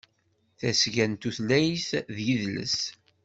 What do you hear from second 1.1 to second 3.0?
n Tutlayt d Yidles.